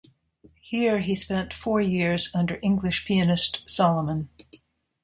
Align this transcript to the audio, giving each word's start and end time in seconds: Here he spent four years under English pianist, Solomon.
Here 0.61 0.97
he 1.01 1.13
spent 1.15 1.53
four 1.53 1.79
years 1.79 2.31
under 2.33 2.57
English 2.63 3.05
pianist, 3.05 3.61
Solomon. 3.67 4.29